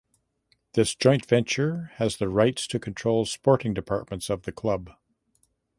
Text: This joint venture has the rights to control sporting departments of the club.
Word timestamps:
This 0.73 0.95
joint 0.95 1.27
venture 1.27 1.91
has 1.97 2.17
the 2.17 2.27
rights 2.27 2.65
to 2.65 2.79
control 2.79 3.23
sporting 3.25 3.75
departments 3.75 4.31
of 4.31 4.41
the 4.45 4.51
club. 4.51 4.89